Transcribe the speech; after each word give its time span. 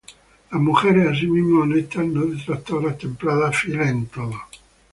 Las 0.51 0.59
mujeres 0.59 1.09
asimismo, 1.09 1.59
honestas, 1.61 2.07
no 2.07 2.25
detractoras, 2.25 2.97
templadas, 2.97 3.55
fieles 3.55 3.87
en 3.89 4.07
todo. 4.07 4.33